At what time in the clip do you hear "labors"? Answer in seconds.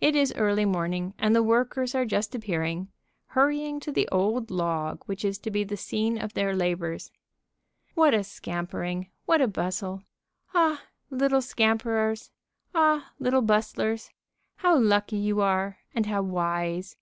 6.54-7.10